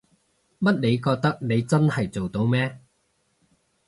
[0.57, 2.79] 乜你覺得你真係做到咩？